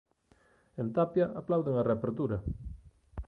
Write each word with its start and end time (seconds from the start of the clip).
En 0.83 0.87
Tapia, 0.95 1.27
aplauden 1.41 1.75
a 1.77 1.85
reapertura. 1.89 2.37